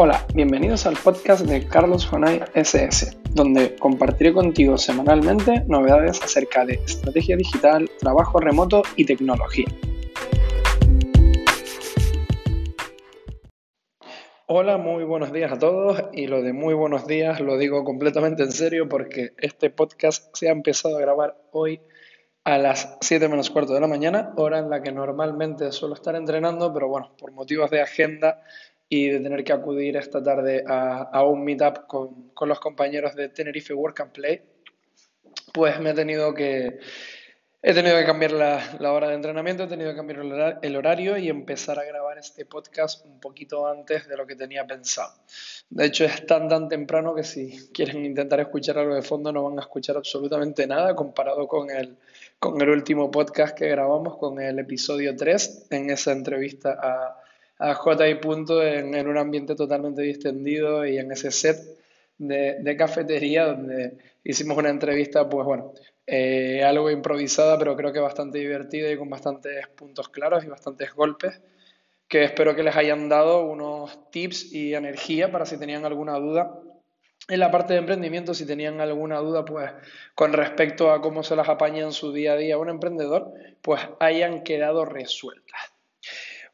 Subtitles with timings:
[0.00, 6.74] Hola, bienvenidos al podcast de Carlos Jonay SS, donde compartiré contigo semanalmente novedades acerca de
[6.74, 9.66] estrategia digital, trabajo remoto y tecnología.
[14.46, 18.44] Hola, muy buenos días a todos y lo de muy buenos días lo digo completamente
[18.44, 21.80] en serio porque este podcast se ha empezado a grabar hoy
[22.44, 26.14] a las 7 menos cuarto de la mañana, hora en la que normalmente suelo estar
[26.14, 28.40] entrenando, pero bueno, por motivos de agenda
[28.88, 33.28] y de tener que acudir esta tarde a, un meetup con, con, los compañeros de
[33.28, 34.42] Tenerife Work and Play,
[35.52, 36.78] pues me he tenido que,
[37.60, 41.18] he tenido que cambiar la, la hora de entrenamiento, he tenido que cambiar el horario
[41.18, 45.12] y empezar a grabar este podcast un poquito antes de lo que tenía pensado.
[45.68, 49.44] De hecho, es tan tan temprano que si quieren intentar escuchar algo de fondo no
[49.44, 51.98] van a escuchar absolutamente nada comparado con el,
[52.38, 57.27] con el último podcast que grabamos, con el episodio 3, en esa entrevista a
[57.58, 61.58] a J y Punto en, un ambiente totalmente distendido y en ese set
[62.18, 65.72] de, de cafetería donde hicimos una entrevista, pues bueno,
[66.06, 70.94] eh, algo improvisada, pero creo que bastante divertida y con bastantes puntos claros y bastantes
[70.94, 71.40] golpes,
[72.08, 76.62] que espero que les hayan dado unos tips y energía para si tenían alguna duda
[77.28, 79.70] en la parte de emprendimiento, si tenían alguna duda, pues
[80.14, 83.82] con respecto a cómo se las apaña en su día a día un emprendedor, pues
[84.00, 85.77] hayan quedado resueltas.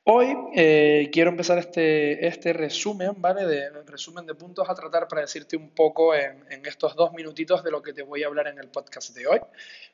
[0.07, 3.47] Hoy eh, quiero empezar este, este resumen, ¿vale?
[3.47, 7.71] De, resumen de puntos a tratar para decirte un poco en, estos dos minutitos de
[7.71, 9.39] lo que te voy a hablar en el podcast de hoy.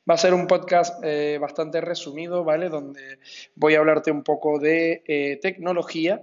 [0.09, 2.67] Va a ser un podcast eh, bastante resumido, ¿vale?
[2.67, 3.19] Donde
[3.55, 6.21] voy a hablarte un poco de eh, tecnología,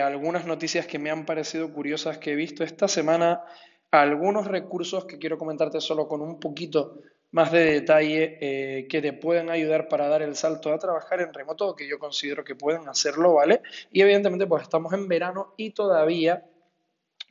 [0.00, 3.42] algunas noticias que me han parecido curiosas que he visto esta semana,
[3.90, 7.00] algunos recursos que quiero comentarte solo con un poquito
[7.34, 11.34] más de detalle eh, que te pueden ayudar para dar el salto a trabajar en
[11.34, 13.60] remoto, que yo considero que pueden hacerlo, ¿vale?
[13.90, 16.44] Y evidentemente pues estamos en verano y todavía,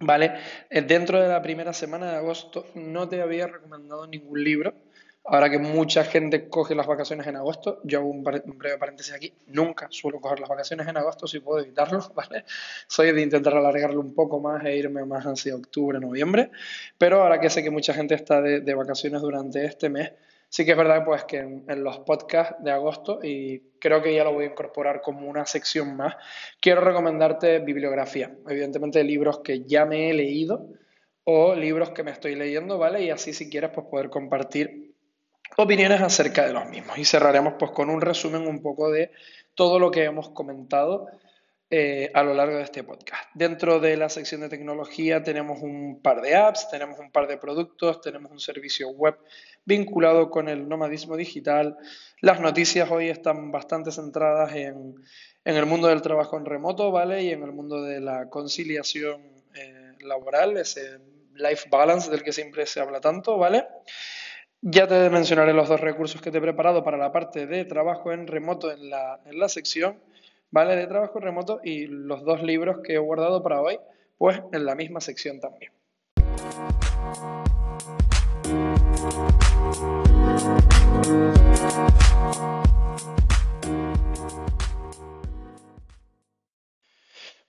[0.02, 0.34] ¿vale?
[0.70, 4.74] Eh, dentro de la primera semana de agosto no te había recomendado ningún libro
[5.26, 9.34] Ahora que mucha gente coge las vacaciones en agosto, yo hago un, breve paréntesis aquí,
[9.48, 12.44] nunca suelo coger las vacaciones en agosto si puedo evitarlo, ¿vale?
[12.88, 16.52] Soy de intentar alargarlo un poco más e irme más hacia octubre, noviembre,
[16.98, 20.12] pero ahora que sé que mucha gente está de, vacaciones durante este mes,
[20.50, 24.14] sí que es verdad pues que en, en, los podcasts de agosto, y creo que
[24.14, 26.16] ya lo voy a incorporar como una sección más,
[26.60, 30.68] quiero recomendarte bibliografía, evidentemente libros que ya me he leído
[31.24, 33.04] o libros que me estoy leyendo, ¿vale?
[33.04, 34.93] Y así si quieres pues poder compartir
[35.58, 36.98] opiniones acerca de los mismos.
[36.98, 39.12] Y cerraremos pues con un resumen un poco de
[39.56, 41.08] todo lo que hemos comentado
[41.76, 43.24] eh, a lo largo de este podcast.
[43.34, 47.38] Dentro de la sección de tecnología tenemos un par de apps, tenemos un par de
[47.38, 49.18] productos, tenemos un servicio web
[49.66, 51.76] vinculado con el nomadismo digital.
[52.22, 54.96] Las noticias hoy están bastante centradas en,
[55.46, 57.24] el mundo del trabajo en remoto, ¿vale?
[57.24, 59.24] Y en el mundo de la conciliación
[59.56, 61.00] eh, laboral, ese
[61.34, 63.66] life balance del que siempre se habla tanto, ¿vale?
[64.66, 68.14] Ya te mencionaré los dos recursos que te he preparado para la parte de trabajo
[68.14, 70.00] en remoto en la, en la sección,
[70.52, 70.78] ¿vale?
[70.78, 73.78] De trabajo en remoto y los dos libros que he guardado para hoy,
[74.18, 75.74] pues en la misma sección también.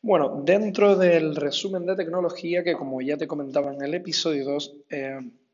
[0.06, 4.76] Bueno, dentro del resumen de tecnología, que como ya te comentaba en el episodio 2,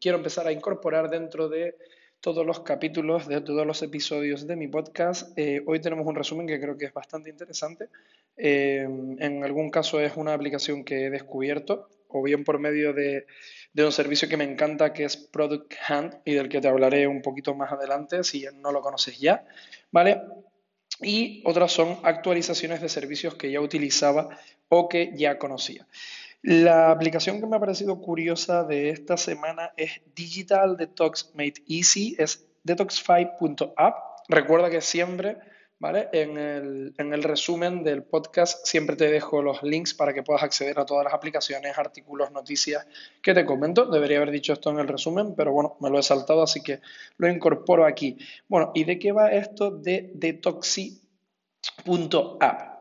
[0.00, 1.76] quiero empezar a incorporar dentro de
[2.18, 5.38] todos los capítulos, de todos los episodios de mi podcast.
[5.38, 7.90] Eh, hoy tenemos un resumen que creo que es bastante interesante.
[8.36, 8.88] Eh,
[9.20, 13.26] en algún caso es una aplicación que he descubierto, o bien por medio de,
[13.72, 17.06] de, un servicio que me encanta, que es Product Hunt, y del que te hablaré
[17.06, 19.46] un poquito más adelante si no lo conoces ya.
[19.92, 20.20] ¿Vale?
[21.02, 24.28] Y otras son actualizaciones de servicios que ya utilizaba
[24.68, 25.86] o que ya conocía.
[26.42, 32.16] La aplicación que me ha parecido curiosa de esta semana es Digital Detox Made Easy,
[32.18, 33.96] es detoxify.app.
[34.28, 35.36] Recuerda que siempre,
[35.80, 36.08] ¿vale?
[36.12, 40.42] En el, en el resumen del podcast siempre te dejo los links para que puedas
[40.42, 42.86] acceder a todas las aplicaciones, artículos, noticias
[43.20, 43.86] que te comento.
[43.86, 46.80] Debería haber dicho esto en el resumen, pero bueno, me lo he saltado, así que
[47.16, 48.18] lo incorporo aquí.
[48.46, 51.00] Bueno, ¿y de qué va esto de detoxi.app?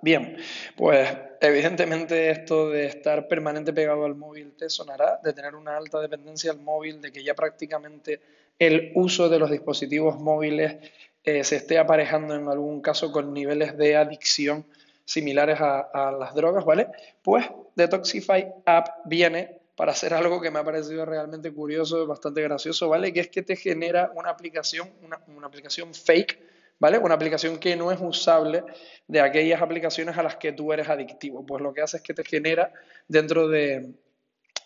[0.01, 0.37] Bien,
[0.75, 1.09] pues
[1.41, 6.51] evidentemente esto de estar permanente pegado al móvil te sonará, de tener una alta dependencia
[6.51, 8.19] al móvil, de que ya prácticamente
[8.57, 10.77] el uso de los dispositivos móviles
[11.23, 14.65] eh, se esté aparejando en algún caso con niveles de adicción
[15.05, 16.87] similares a, las drogas, ¿vale?
[17.23, 17.45] Pues
[17.75, 23.11] Detoxify App viene para hacer algo que me ha parecido realmente curioso, bastante gracioso, ¿vale?
[23.11, 26.39] Que es que te genera una aplicación, una aplicación fake
[26.79, 26.97] ¿vale?
[26.97, 28.63] Una aplicación que no es usable
[29.07, 31.45] de aquellas aplicaciones a las que tú eres adictivo.
[31.45, 32.71] Pues lo que hace es que te genera
[33.07, 33.91] dentro de,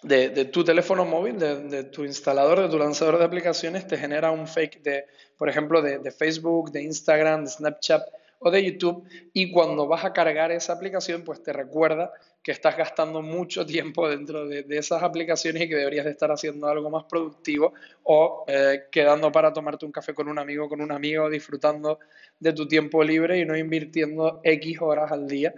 [0.04, 4.48] de, tu teléfono móvil, de, tu instalador, de tu lanzador de aplicaciones, te genera un
[4.48, 5.06] fake de,
[5.38, 8.08] por ejemplo, de, Facebook, de Instagram, de Snapchat
[8.40, 9.08] o de YouTube.
[9.32, 12.12] Y cuando vas a cargar esa aplicación, pues te recuerda
[12.44, 16.68] que estás gastando mucho tiempo dentro de, esas aplicaciones y que deberías de estar haciendo
[16.68, 17.74] algo más productivo
[18.04, 22.00] o eh, quedando para tomarte un café con un amigo, con un amigo, disfrutando
[22.40, 25.54] de tu tiempo libre y no invirtiendo X horas al día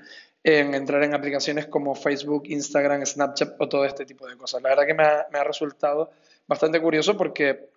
[0.48, 4.62] en entrar en aplicaciones como Facebook, Instagram, Snapchat o todo este tipo de cosas.
[4.62, 6.12] La verdad que me ha, resultado
[6.46, 7.72] bastante curioso porque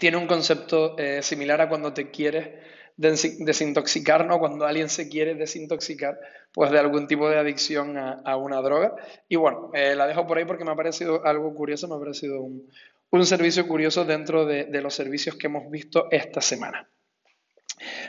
[0.00, 2.48] tiene un concepto eh, similar a cuando te quieres
[2.96, 4.38] desintoxicar, ¿no?
[4.38, 6.18] Cuando alguien se quiere desintoxicar,
[6.54, 8.96] pues de algún tipo de adicción a, una droga.
[9.28, 11.98] Y bueno, eh, la dejo por ahí porque me ha parecido algo curioso, me ha
[11.98, 16.88] parecido un, servicio curioso dentro de los servicios que hemos visto esta semana.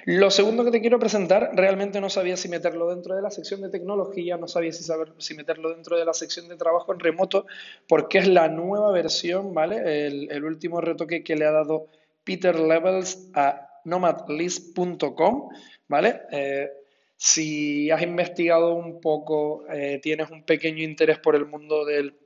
[0.06, 3.62] Lo segundo que te quiero presentar, realmente no sabía si meterlo dentro de la sección
[3.62, 7.46] de tecnología, no sabía si, meterlo dentro de la sección de trabajo en remoto,
[7.88, 10.08] porque es la nueva versión, ¿vale?
[10.08, 11.88] El, último retoque que le ha dado
[12.24, 15.50] Peter Levels a nomadlist.com,
[15.88, 16.22] ¿vale?
[16.32, 16.70] Eh,
[17.16, 22.18] si has investigado un poco, eh, tienes un pequeño interés por el mundo del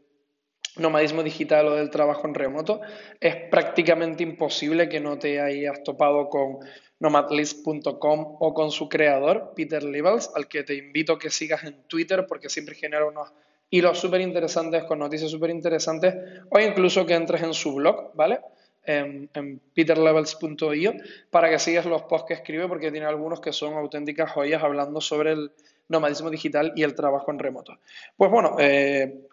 [0.80, 2.82] nomadismo digital o del trabajo en remoto,
[3.20, 6.60] es prácticamente imposible que no te hayas topado con
[7.00, 11.84] nomadlist.com o con su creador, Peter Levels, al que te invito a que sigas en
[11.88, 13.32] Twitter porque siempre genera unos
[13.70, 16.16] hilos súper interesantes con noticias súper interesantes
[16.50, 18.40] o incluso que entres en su blog, ¿vale?
[18.84, 20.94] En, en peterlevels.io
[21.30, 25.02] para que sigas los posts que escribe porque tiene algunos que son auténticas joyas hablando
[25.02, 25.52] sobre el
[25.90, 27.78] nomadismo digital y el trabajo en remoto.
[28.16, 29.27] Pues bueno, eh,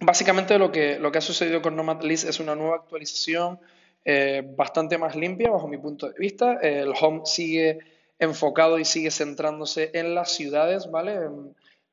[0.00, 3.60] básicamente lo que, ha sucedido con Nomadlist es una nueva actualización
[4.04, 6.58] eh, bastante más limpia bajo mi punto de vista.
[6.60, 7.78] El home sigue
[8.18, 11.18] enfocado y sigue centrándose en las ciudades, ¿vale?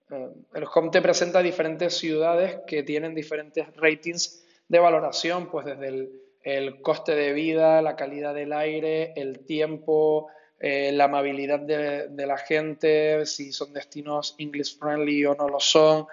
[0.10, 6.10] el home te presenta diferentes ciudades que tienen diferentes ratings de valoración, pues desde
[6.44, 10.28] el, coste de vida, la calidad del aire, el tiempo,
[10.60, 16.08] eh, la amabilidad de, la gente, si son destinos English friendly o no lo son,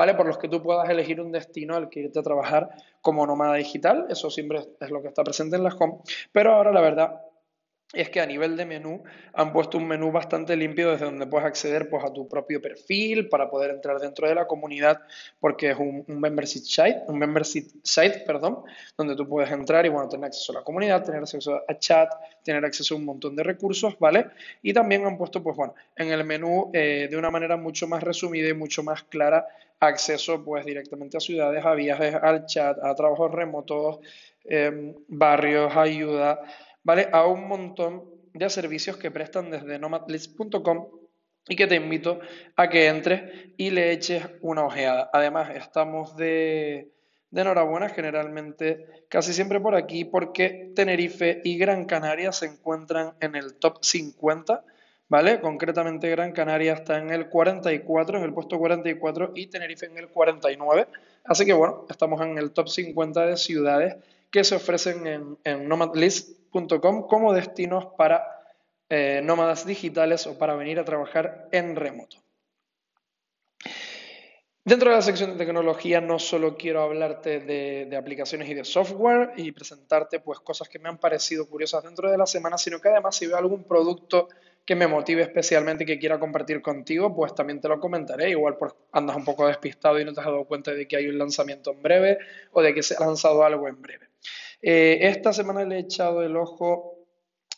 [0.00, 0.14] ¿vale?
[0.14, 2.70] Por los que tú puedas elegir un destino al que irte a trabajar
[3.02, 5.98] como nómada digital, eso siempre es lo que está presente en la home,
[6.32, 7.20] pero ahora la verdad
[7.92, 9.02] es que a nivel de menú
[9.32, 13.28] han puesto un menú bastante limpio desde donde puedes acceder pues, a tu propio perfil
[13.28, 15.00] para poder entrar dentro de la comunidad
[15.40, 18.62] porque es un, membership site, un membership site, perdón,
[18.96, 22.12] donde tú puedes entrar y bueno, tener acceso a la comunidad, tener acceso a chat,
[22.44, 24.26] tener acceso a un montón de recursos, ¿vale?
[24.62, 28.02] Y también han puesto pues bueno, en el menú eh, de una manera mucho más
[28.02, 29.46] resumida y mucho más clara
[29.80, 33.98] acceso pues directamente a ciudades, a viajes, al chat, a trabajos remotos,
[34.44, 36.40] em, barrios, ayuda,
[36.82, 37.08] ¿vale?
[37.12, 40.88] A un montón de servicios que prestan desde nomadlist.com
[41.48, 42.20] y que te invito
[42.56, 45.10] a que entres y le eches una ojeada.
[45.12, 46.92] Además, estamos de,
[47.30, 53.34] de enhorabuena generalmente casi siempre por aquí porque Tenerife y Gran Canaria se encuentran en
[53.34, 54.64] el top 50
[55.10, 55.40] ¿vale?
[55.40, 60.08] Concretamente Gran Canaria está en el 44, en el puesto 44 y Tenerife en el
[60.08, 60.86] 49.
[61.24, 63.96] Así que bueno, estamos en el top 50 de ciudades
[64.30, 68.24] que se ofrecen en, nomadlist.com como destinos para
[68.88, 72.18] eh, nómadas digitales o para venir a trabajar en remoto.
[74.62, 79.32] Dentro de la sección de tecnología no solo quiero hablarte de, aplicaciones y de software
[79.36, 82.90] y presentarte pues cosas que me han parecido curiosas dentro de la semana, sino que
[82.90, 84.28] además si veo algún producto
[84.66, 88.30] que me motive especialmente y que quiera compartir contigo, pues también te lo comentaré.
[88.30, 91.08] Igual pues andas un poco despistado y no te has dado cuenta de que hay
[91.08, 92.18] un lanzamiento en breve
[92.52, 94.09] o de que se ha lanzado algo en breve.
[94.62, 96.98] Eh, esta semana le he echado el ojo,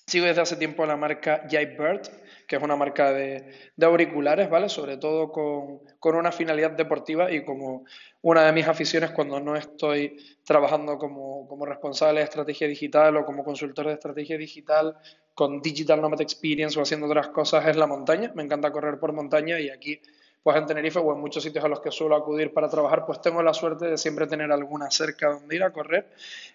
[0.07, 2.03] sigo desde hace tiempo a la marca Jaybird,
[2.47, 4.69] que es una marca de, auriculares, ¿vale?
[4.69, 7.85] Sobre todo con, una finalidad deportiva y como
[8.21, 13.45] una de mis aficiones cuando no estoy trabajando como responsable de estrategia digital o como
[13.45, 14.97] consultor de estrategia digital
[15.35, 18.33] con Digital Nomad Experience o haciendo otras cosas es la montaña.
[18.35, 20.01] Me encanta correr por montaña y aquí
[20.43, 23.21] pues en Tenerife o en muchos sitios a los que suelo acudir para trabajar, pues
[23.21, 26.09] tengo la suerte de siempre tener alguna cerca donde ir a correr.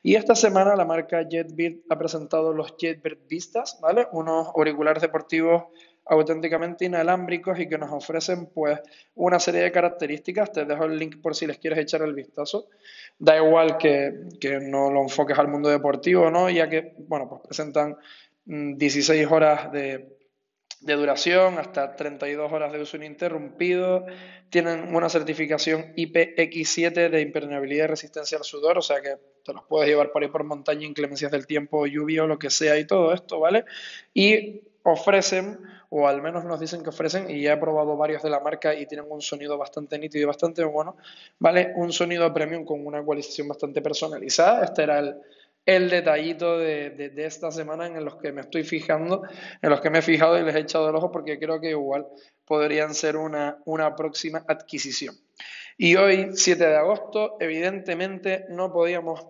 [0.03, 4.07] Y esta semana la marca JetBeat ha presentado los JetBeat Vistas, ¿vale?
[4.11, 5.63] Unos auriculares deportivos
[6.09, 8.79] auténticamente inalámbricos y que nos ofrecen pues
[9.15, 10.51] una serie de características.
[10.51, 12.67] Te dejo el link por si les quieres echar el vistazo.
[13.17, 16.49] Da igual que, que no lo enfoques al mundo deportivo, ¿no?
[16.49, 17.97] Ya que, bueno, pues presentan
[18.45, 20.16] 16 mm, horas de,
[20.81, 24.05] de duración, hasta 32 horas de uso ininterrumpido.
[24.49, 29.63] Tienen una certificación IPX7 de impermeabilidad y resistencia al sudor, o sea que te los
[29.63, 32.85] puedes llevar por ahí por montaña, inclemencias del tiempo, lluvia o lo que sea y
[32.85, 33.65] todo esto, ¿vale?
[34.13, 38.29] Y ofrecen, o al menos nos dicen que ofrecen, y ya he probado varios de
[38.29, 40.95] la marca y tienen un sonido bastante nítido y bastante bueno,
[41.39, 41.73] ¿vale?
[41.75, 44.63] Un sonido premium con una ecualización bastante personalizada.
[44.63, 45.17] Este era el,
[45.67, 49.23] el detallito de, esta semana en los que me estoy fijando,
[49.61, 51.71] en los que me he fijado y les he echado el ojo porque creo que
[51.71, 52.07] igual
[52.45, 55.13] podrían ser una, una próxima adquisición.
[55.77, 59.27] Y hoy, 7 de agosto, evidentemente no podíamos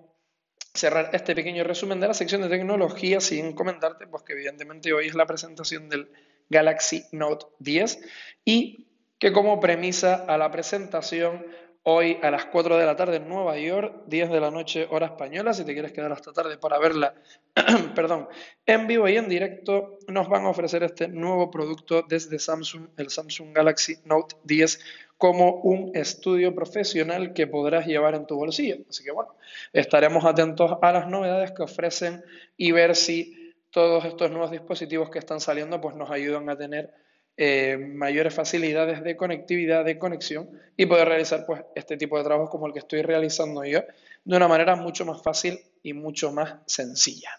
[0.76, 5.08] cerrar este pequeño resumen de la sección de tecnología sin comentarte, pues que evidentemente hoy
[5.08, 6.08] es la presentación del
[6.52, 8.00] Galaxy Note 10
[8.46, 8.86] y
[9.18, 11.48] que como premisa a la presentación
[11.90, 15.06] hoy a las 4 de la tarde en Nueva York, 10 de la noche hora
[15.06, 17.14] española, si te quieres quedar hasta tarde para verla,
[17.96, 18.28] perdón,
[18.66, 23.10] en vivo y en directo, nos van a ofrecer este nuevo producto desde Samsung, el
[23.10, 24.82] Samsung Galaxy Note 10,
[25.18, 28.80] como un estudio profesional que podrás llevar en tu bolsillo.
[28.90, 29.36] Así que bueno,
[29.72, 32.22] estaremos atentos a las novedades que ofrecen
[32.58, 36.94] y ver si todos estos nuevos dispositivos que están saliendo pues nos ayudan a tener
[37.38, 42.50] eh, mayores facilidades de conectividad, de conexión y poder realizar pues, este tipo de trabajos
[42.50, 43.82] como el que estoy realizando yo
[44.26, 47.30] de una manera mucho más fácil y mucho más sencilla.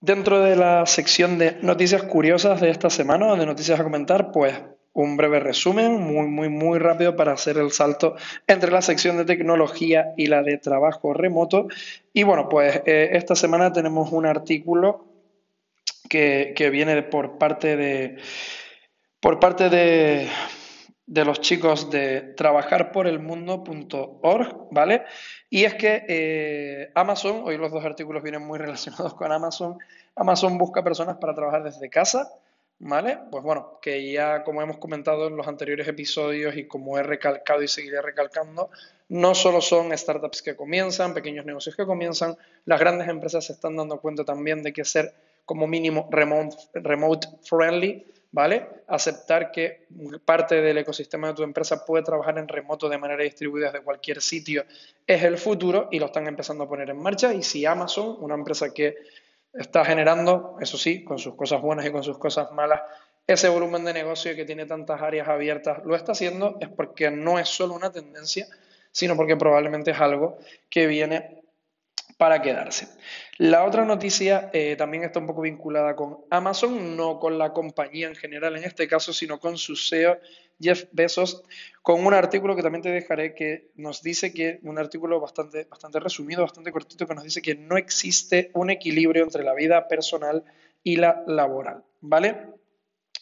[0.00, 4.54] Dentro de la sección de noticias curiosas de esta semana de noticias a comentar, pues
[4.96, 9.26] un breve resumen, muy, muy, muy rápido para hacer el salto entre la sección de
[9.26, 11.68] tecnología y la de trabajo remoto.
[12.14, 15.04] Y bueno, pues eh, esta semana tenemos un artículo
[16.08, 18.16] que, viene por parte de,
[19.20, 20.30] por parte de,
[21.04, 25.02] de los chicos de trabajarporelmundo.org, ¿vale?
[25.50, 29.76] Y es que eh, Amazon, hoy los dos artículos vienen muy relacionados con Amazon,
[30.14, 32.30] Amazon busca personas para trabajar desde casa
[32.78, 33.18] ¿Vale?
[33.30, 37.62] Pues bueno, que ya como hemos comentado en los anteriores episodios y como he recalcado
[37.62, 38.70] y seguiré recalcando,
[39.08, 43.76] no solo son startups que comienzan, pequeños negocios que comienzan, las grandes empresas se están
[43.76, 45.14] dando cuenta también de que ser
[45.46, 48.66] como mínimo remote, remote friendly, ¿vale?
[48.88, 49.86] Aceptar que
[50.24, 54.20] parte del ecosistema de tu empresa puede trabajar en remoto de manera distribuida desde cualquier
[54.20, 54.64] sitio
[55.06, 57.32] es el futuro y lo están empezando a poner en marcha.
[57.32, 58.96] Y si Amazon, una empresa que
[59.58, 62.80] está generando, eso sí, con sus cosas buenas y con sus cosas malas,
[63.26, 67.38] ese volumen de negocio que tiene tantas áreas abiertas, lo está haciendo es porque no
[67.38, 68.46] es solo una tendencia,
[68.92, 70.38] sino porque probablemente es algo
[70.70, 71.42] que viene
[72.16, 72.88] para quedarse.
[73.38, 78.08] La otra noticia eh, también está un poco vinculada con Amazon, no con la compañía
[78.08, 80.18] en general en este caso, sino con su CEO
[80.60, 81.42] Jeff Bezos,
[81.82, 86.00] con un artículo que también te dejaré que nos dice que, un artículo bastante, bastante
[86.00, 90.44] resumido, bastante cortito, que nos dice que no existe un equilibrio entre la vida personal
[90.82, 92.46] y la laboral, ¿vale?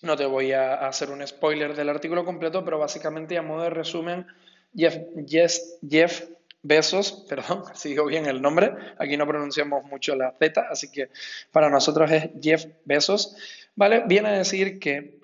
[0.02, 3.70] No te voy a hacer un spoiler del artículo completo, pero básicamente a modo de
[3.70, 4.26] resumen,
[4.74, 6.24] Jeff, Jeff, Jeff
[6.62, 11.10] Besos, perdón, si digo bien el nombre, aquí no pronunciamos mucho la Z, así que
[11.52, 13.36] para nosotros es Jeff Besos,
[13.74, 14.04] ¿vale?
[14.06, 15.20] Viene a decir que,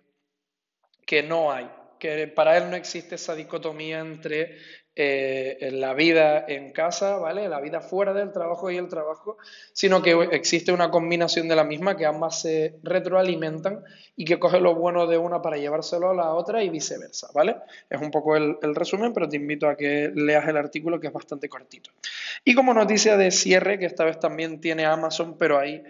[1.05, 1.69] que no hay,
[2.01, 4.57] que para él no existe esa dicotomía entre
[4.97, 7.49] eh, la vida en casa, ¿vale?
[7.49, 9.39] La vida fuera del trabajo y el trabajo,
[9.73, 13.85] sino que existe una combinación de la misma que ambas se retroalimentan
[14.17, 17.57] y que coge lo bueno de una para llevárselo a la otra y viceversa, ¿vale?
[17.89, 21.13] Es un poco el, resumen, pero te invito a que leas el artículo que es
[21.13, 21.91] bastante cortito.
[22.45, 25.83] Y como noticia de cierre, que esta vez también tiene Amazon, pero ahí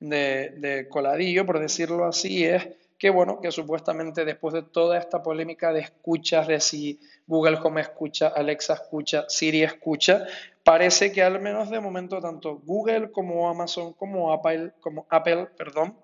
[0.00, 2.66] de, de coladillo, por decirlo así, es
[2.98, 7.80] que bueno, que supuestamente después de toda esta polémica de escuchas, de si Google Home
[7.80, 10.26] escucha, Alexa escucha, Siri escucha,
[10.64, 15.96] parece que al menos de momento tanto Google como Amazon como Apple, como Apple, perdón,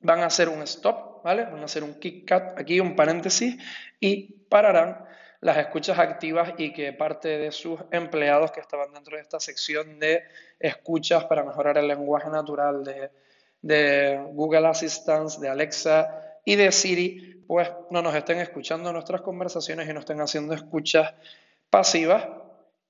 [0.00, 1.44] van a hacer un stop, ¿vale?
[1.44, 3.56] Van a hacer un kick cut, aquí un paréntesis,
[3.98, 5.04] y pararán
[5.40, 9.98] las escuchas activas y que parte de sus empleados que estaban dentro de esta sección
[9.98, 10.22] de
[10.58, 13.10] escuchas para mejorar el lenguaje natural de
[13.62, 19.88] de Google Assistant, de Alexa y de Siri, pues no nos estén escuchando nuestras conversaciones
[19.88, 21.14] y no estén haciendo escuchas
[21.70, 22.26] pasivas.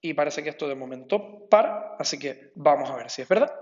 [0.00, 3.52] Y parece que esto de momento para, así que vamos a ver si es verdad.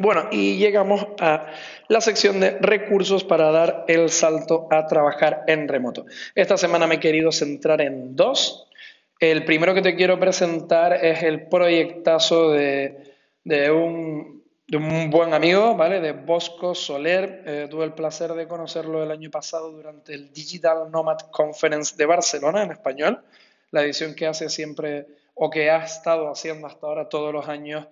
[0.00, 1.48] Bueno, y llegamos a
[1.88, 6.06] la sección de recursos para dar el salto a trabajar en remoto.
[6.36, 8.68] Esta semana me he querido centrar en dos.
[9.18, 13.12] El primero que te quiero presentar es el proyectazo de,
[13.72, 14.44] un,
[15.10, 16.00] buen amigo, ¿vale?
[16.00, 17.42] De Bosco Soler.
[17.44, 22.06] Eh, tuve el placer de conocerlo el año pasado durante el Digital Nomad Conference de
[22.06, 23.20] Barcelona en español.
[23.72, 27.88] la edición que hace siempre o que ha estado haciendo hasta ahora todos los años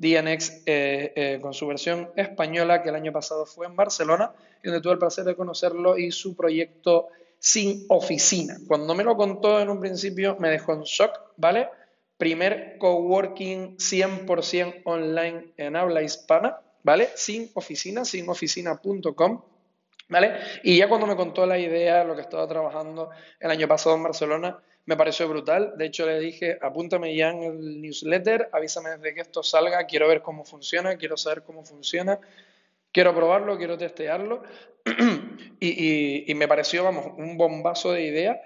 [0.00, 4.32] DNX eh, eh, con su versión española, que el año pasado fue en Barcelona,
[4.64, 8.56] donde tuve el placer de conocerlo y su proyecto sin oficina.
[8.66, 11.68] Cuando me lo contó en un principio me dejó en shock, ¿vale?
[12.16, 17.10] Primer coworking 100% online en habla hispana, ¿vale?
[17.14, 19.42] Sin oficina, sin oficina.com.
[20.10, 20.34] ¿Vale?
[20.64, 24.02] Y ya cuando me contó la idea, lo que estaba trabajando el año pasado en
[24.02, 25.74] Barcelona, me pareció brutal.
[25.76, 30.08] De hecho, le dije, apúntame ya en el newsletter, avísame desde que esto salga, quiero
[30.08, 32.18] ver cómo funciona, quiero saber cómo funciona,
[32.90, 34.42] quiero probarlo, quiero testearlo.
[35.60, 38.42] y, me pareció, vamos, un bombazo de idea.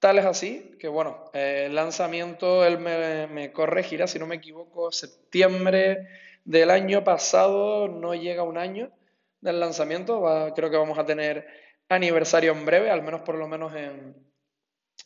[0.00, 4.90] Tal es así que, bueno, el lanzamiento, él me, me corregirá, si no me equivoco,
[4.90, 6.08] septiembre
[6.44, 8.90] del año pasado, no llega un año
[9.44, 10.52] del lanzamiento.
[10.56, 11.46] creo que vamos a tener
[11.88, 14.16] aniversario en breve, al menos por lo menos en,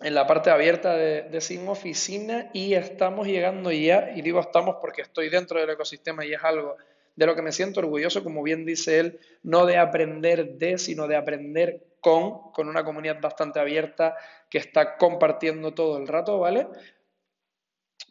[0.01, 4.77] en la parte abierta de, de Sin Oficina y estamos llegando ya, y digo estamos
[4.81, 6.77] porque estoy dentro del ecosistema y es algo
[7.17, 11.09] de lo que me siento orgulloso, como bien dice él, no de aprender de, sino
[11.09, 14.17] de aprender con, con una comunidad bastante abierta
[14.49, 16.69] que está compartiendo todo el rato, ¿vale?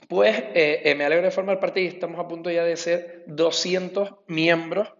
[0.10, 3.24] Pues eh, eh, me alegro de formar parte y estamos a punto ya de ser
[3.27, 4.96] 200 miembros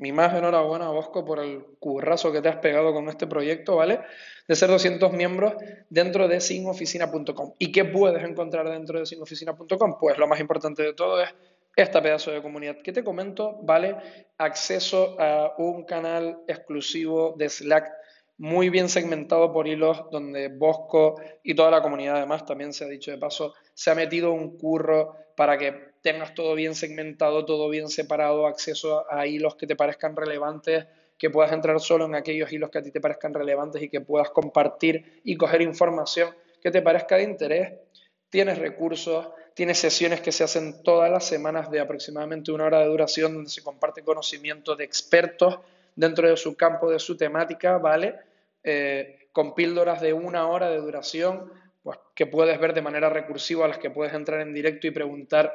[0.00, 4.00] mi más enhorabuena, Bosco, por el currazo que te has pegado con este proyecto, ¿vale?
[4.48, 5.54] De ser 200 miembros
[5.90, 7.52] dentro de sinoficina.com.
[7.58, 9.98] ¿Y qué puedes encontrar dentro de sinoficina.com?
[10.00, 11.28] Pues lo más importante de todo es
[11.76, 13.94] esta pedazo de comunidad que te comento, ¿vale?
[14.38, 17.92] Acceso a un canal exclusivo de Slack
[18.38, 22.88] muy bien segmentado por hilos, donde Bosco y toda la comunidad, además, también se ha
[22.88, 27.68] dicho de paso, se ha metido un curro para que tengas todo bien segmentado, todo
[27.68, 30.86] bien separado, acceso a hilos que te parezcan relevantes,
[31.18, 34.00] que puedas entrar solo en aquellos hilos que a ti te parezcan relevantes y que
[34.00, 37.72] puedas compartir y coger información que te parezca de interés.
[38.30, 42.86] Tienes recursos, tienes sesiones que se hacen todas las semanas de aproximadamente una hora de
[42.86, 45.58] duración donde se comparte conocimiento de expertos
[45.94, 48.14] dentro de su campo, de su temática, ¿vale?
[48.62, 53.64] Eh, con píldoras de una hora de duración, pues, que puedes ver de manera recursiva,
[53.64, 55.52] a las que puedes entrar en directo y preguntar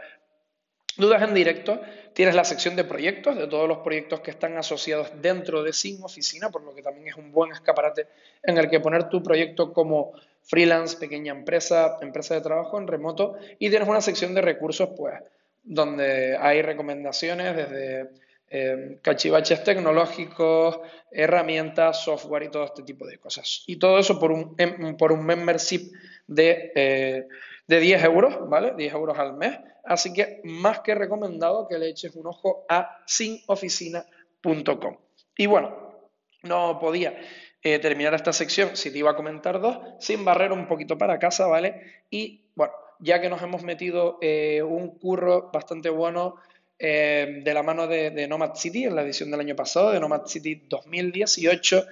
[0.98, 1.82] Dudas en directo,
[2.14, 6.02] tienes la sección de proyectos, de todos los proyectos que están asociados dentro de Sin
[6.04, 8.08] Oficina, por lo que también es un buen escaparate
[8.42, 13.36] en el que poner tu proyecto como freelance, pequeña empresa, empresa de trabajo en remoto,
[13.60, 15.16] y tienes una sección de recursos, pues,
[15.64, 18.10] donde hay recomendaciones desde
[18.50, 20.80] eh, cachivaches tecnológicos,
[21.12, 23.64] herramientas, software y todo este tipo de cosas.
[23.68, 24.56] Y todo eso por un,
[24.98, 25.92] por un membership
[26.28, 27.28] de, eh,
[27.68, 28.74] de 10 euros, ¿vale?
[28.76, 33.04] 10 euros al mes Así que más que recomendado que le eches un ojo a
[33.06, 34.98] sinoficina.com.
[35.38, 36.10] Y bueno,
[36.42, 37.16] no podía
[37.62, 41.20] eh, terminar esta sección si te iba a comentar dos, sin barrer un poquito para
[41.20, 42.02] casa, ¿vale?
[42.10, 46.38] Y bueno, ya que nos hemos metido eh, un curro bastante bueno
[46.78, 50.64] de la mano de, Nomad City en la edición del año pasado, de Nomad City
[50.68, 51.86] 2018,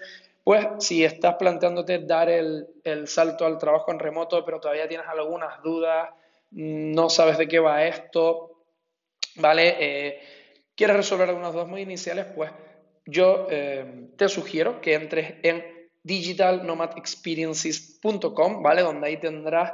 [0.43, 5.07] pues si estás planteándote dar el, el salto al trabajo en remoto, pero todavía tienes
[5.07, 6.09] algunas dudas,
[6.51, 8.65] no sabes de qué va esto,
[9.35, 9.75] ¿vale?
[9.79, 10.21] Eh,
[10.75, 12.51] quieres resolver algunas dudas muy iniciales, pues
[13.05, 15.63] yo eh, te sugiero que entres en
[16.03, 18.81] digitalnomadexperiences.com, ¿vale?
[18.81, 19.73] Donde ahí tendrás,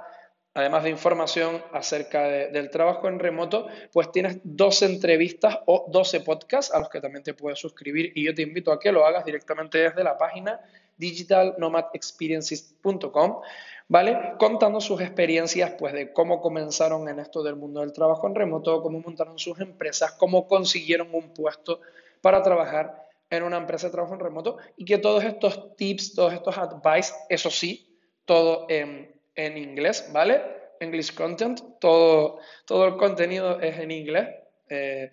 [0.53, 6.73] además de información acerca del trabajo en remoto, pues tienes 12 entrevistas o 12 podcasts
[6.73, 9.25] a los que también te puedes suscribir y yo te invito a que lo hagas
[9.25, 10.59] directamente desde la página
[10.97, 13.41] digitalnomadexperiences.com
[13.89, 14.35] ¿vale?
[14.39, 18.81] Contando sus experiencias, pues, de cómo comenzaron en esto del mundo del trabajo en remoto,
[18.81, 21.81] cómo montaron sus empresas, cómo consiguieron un puesto
[22.21, 26.33] para trabajar en una empresa de trabajo en remoto y que todos estos tips, todos
[26.33, 29.18] estos advice, eso sí, todo en,
[29.57, 30.41] inglés, ¿vale?
[30.79, 34.29] English content, todo, todo el contenido es en inglés.
[34.69, 35.09] Eh,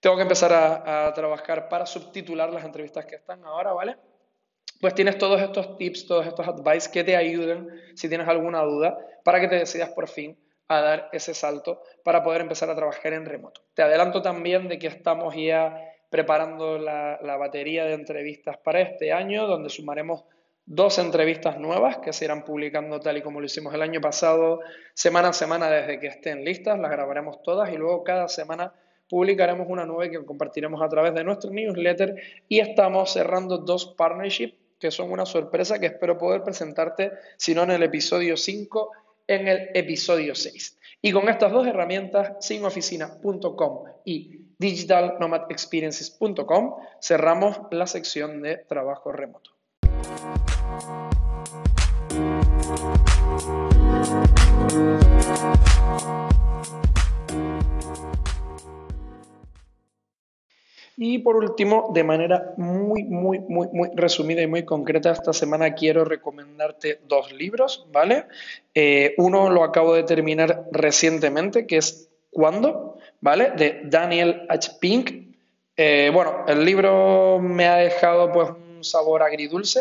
[0.00, 3.96] tengo que empezar a trabajar para subtitular las entrevistas que están ahora, ¿vale?
[4.80, 8.98] pues tienes todos estos tips, todos estos advice que te ayuden si tienes alguna duda
[9.24, 10.38] para que te decidas por fin
[10.68, 13.62] a dar ese salto para poder empezar a trabajar en remoto.
[13.74, 19.46] Te adelanto también de que estamos ya preparando la, batería de entrevistas para este año,
[19.46, 20.24] donde sumaremos
[20.66, 24.60] dos entrevistas nuevas que se irán publicando tal y como lo hicimos el año pasado,
[24.94, 28.74] semana a semana desde que estén listas, las grabaremos todas y luego cada semana
[29.08, 32.16] publicaremos una nueva que compartiremos a través de nuestro newsletter
[32.48, 37.62] y estamos cerrando dos partnerships que son una sorpresa que espero poder presentarte, si no
[37.62, 38.90] en el episodio 5,
[39.26, 40.78] en el episodio 6.
[41.00, 49.55] Y con estas dos herramientas, sinoficina.com y digitalnomadexperiences.com, cerramos la sección de trabajo remoto.
[60.98, 65.74] Y por último, de manera muy, muy, muy, muy resumida y muy concreta, esta semana
[65.74, 68.24] quiero recomendarte dos libros, ¿vale?
[68.74, 72.98] Eh, uno lo acabo de terminar recientemente, que es ¿Cuándo?
[73.22, 73.52] ¿Vale?
[73.56, 74.72] De Daniel H.
[74.78, 75.10] Pink.
[75.74, 79.80] Eh, bueno, el libro me ha dejado pues un sabor agridulce.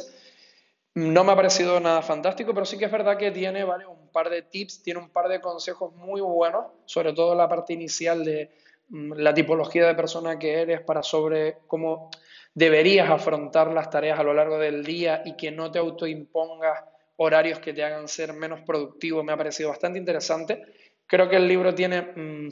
[0.95, 3.86] No me ha parecido nada fantástico, pero sí que es verdad que tiene ¿vale?
[3.86, 7.73] un par de tips, tiene un par de consejos muy buenos, sobre todo la parte
[7.73, 8.49] inicial de
[8.89, 12.12] Mm, la tipología de persona que eres para sobre cómo
[12.53, 16.84] deberías afrontar las tareas a lo largo del día y que no te autoimpongas
[17.17, 20.62] horarios que te hagan ser menos productivo, me ha parecido bastante interesante.
[21.08, 22.49] Creo que el libro tiene mm,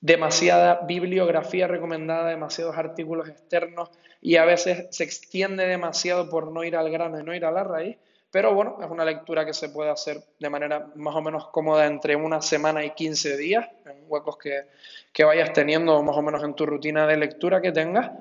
[0.00, 3.90] demasiada bibliografía recomendada, demasiados artículos externos
[4.20, 7.50] y a veces se extiende demasiado por no ir al grano y no ir a
[7.50, 7.96] la raíz.
[8.30, 11.86] Pero bueno, es una lectura que se puede hacer de manera más o menos cómoda
[11.86, 14.66] entre una semana y 15 días, en huecos que,
[15.12, 18.12] que vayas teniendo más o menos en tu rutina de lectura que tengas.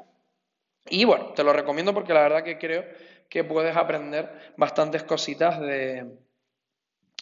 [0.90, 2.86] Y bueno, te lo recomiendo porque la verdad que creo
[3.30, 6.08] que puedes aprender bastantes cositas de,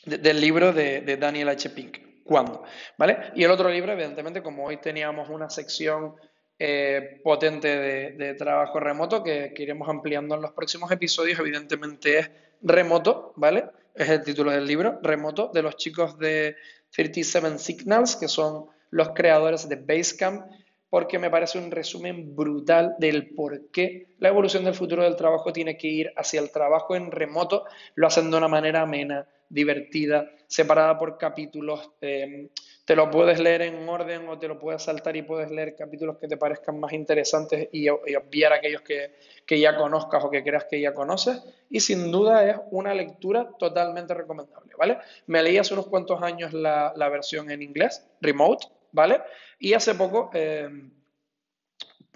[0.05, 1.69] del libro de, de, Daniel H.
[1.71, 1.97] Pink.
[2.23, 2.63] ¿Cuándo?
[2.97, 3.31] ¿Vale?
[3.35, 6.15] Y el otro libro, evidentemente, como hoy teníamos una sección
[6.59, 7.67] eh, potente
[8.13, 13.65] de, trabajo remoto que, que iremos ampliando en los próximos episodios, evidentemente es Remoto, ¿vale?
[13.93, 16.55] Es el título del libro, Remoto, de los chicos de
[16.91, 20.45] 37 Signals, que son los creadores de Basecamp,
[20.89, 25.51] porque me parece un resumen brutal del por qué la evolución del futuro del trabajo
[25.51, 27.65] tiene que ir hacia el trabajo en remoto,
[27.95, 31.91] lo hacen de una manera amena, divertida, separada por capítulos.
[32.01, 32.49] Eh,
[32.87, 36.17] te lo puedes leer en orden o te lo puedes saltar y puedes leer capítulos
[36.19, 40.79] que te parezcan más interesantes y, obviar aquellos que, ya conozcas o que creas que
[40.79, 41.43] ya conoces.
[41.69, 44.99] Y sin duda es una lectura totalmente recomendable, ¿vale?
[45.25, 49.19] Me leí hace unos cuantos años la, la versión en inglés, Remote, ¿vale?
[49.59, 50.69] Y hace poco, eh,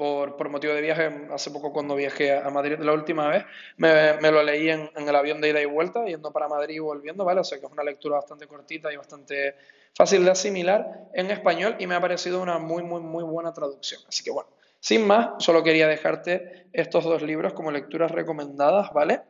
[0.02, 3.46] por, por, motivo de viaje, hace poco cuando viajé a Madrid la última vez,
[3.78, 6.74] me, me lo leí en, en, el avión de ida y vuelta, yendo para Madrid
[6.74, 7.42] y volviendo, ¿vale?
[7.42, 9.54] O sea que es una lectura bastante cortita y bastante
[9.94, 14.02] fácil de asimilar en español y me ha parecido una muy, muy, muy buena traducción.
[14.08, 19.22] Así que bueno, sin más, solo quería dejarte estos dos libros como lecturas recomendadas, ¿vale?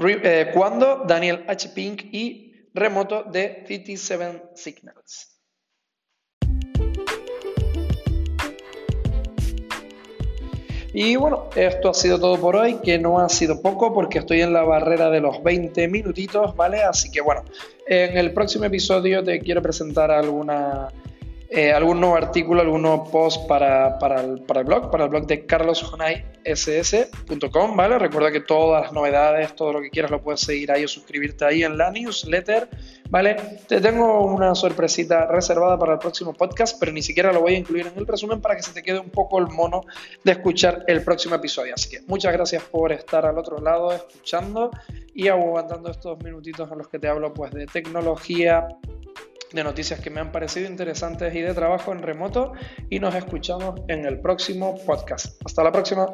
[0.00, 1.68] Eh, cuando Daniel H.
[1.68, 5.33] Pink y Remoto de 57 Signals.
[10.96, 14.42] Y bueno, esto ha sido todo por hoy, que no ha sido poco porque estoy
[14.42, 16.84] en la barrera de los 20 minutitos, ¿vale?
[16.84, 17.42] Así que bueno,
[17.84, 20.90] en el próximo episodio te quiero presentar alguna
[21.56, 25.10] eh, algún nuevo artículo, algún nuevo post para, para, el, para el blog, para el
[25.10, 27.96] blog de carlosjonayss.com, ¿vale?
[27.96, 31.44] Recuerda que todas las novedades, todo lo que quieras lo puedes seguir ahí o suscribirte
[31.44, 32.68] ahí en la newsletter,
[33.08, 33.36] ¿vale?
[33.68, 37.58] Te tengo una sorpresita reservada para el próximo podcast, pero ni siquiera lo voy a
[37.58, 39.82] incluir en el resumen para que se te quede un poco el mono
[40.24, 41.74] de escuchar el próximo episodio.
[41.74, 44.72] Así que muchas gracias por estar al otro lado escuchando
[45.14, 48.66] y aguantando estos minutitos en los que te hablo pues de tecnología,
[49.54, 52.52] de noticias que me han parecido interesantes y de trabajo en remoto
[52.90, 55.40] y nos escuchamos en el próximo podcast.
[55.44, 56.06] Hasta la próxima.